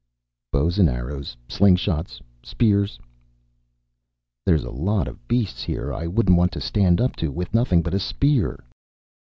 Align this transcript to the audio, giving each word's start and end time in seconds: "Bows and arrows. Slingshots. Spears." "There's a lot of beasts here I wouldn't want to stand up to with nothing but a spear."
"Bows 0.51 0.79
and 0.79 0.89
arrows. 0.89 1.37
Slingshots. 1.47 2.19
Spears." 2.41 2.97
"There's 4.43 4.63
a 4.63 4.71
lot 4.71 5.07
of 5.07 5.27
beasts 5.27 5.61
here 5.61 5.93
I 5.93 6.07
wouldn't 6.07 6.37
want 6.39 6.51
to 6.53 6.59
stand 6.59 6.99
up 6.99 7.15
to 7.17 7.31
with 7.31 7.53
nothing 7.53 7.83
but 7.83 7.93
a 7.93 7.99
spear." 7.99 8.63